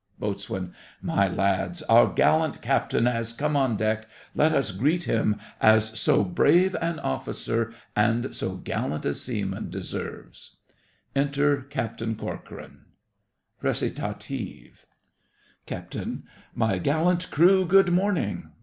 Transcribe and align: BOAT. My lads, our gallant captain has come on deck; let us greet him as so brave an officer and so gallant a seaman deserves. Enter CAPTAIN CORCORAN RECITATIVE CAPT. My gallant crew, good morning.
BOAT. 0.17 0.49
My 0.99 1.27
lads, 1.27 1.83
our 1.83 2.07
gallant 2.11 2.59
captain 2.63 3.05
has 3.05 3.33
come 3.33 3.55
on 3.55 3.77
deck; 3.77 4.07
let 4.33 4.51
us 4.51 4.71
greet 4.71 5.03
him 5.03 5.39
as 5.61 5.99
so 5.99 6.23
brave 6.23 6.73
an 6.81 6.99
officer 7.01 7.71
and 7.95 8.35
so 8.35 8.55
gallant 8.55 9.05
a 9.05 9.13
seaman 9.13 9.69
deserves. 9.69 10.57
Enter 11.15 11.57
CAPTAIN 11.61 12.15
CORCORAN 12.15 12.85
RECITATIVE 13.61 14.87
CAPT. 15.67 15.97
My 16.55 16.79
gallant 16.79 17.29
crew, 17.29 17.63
good 17.67 17.91
morning. 17.93 18.49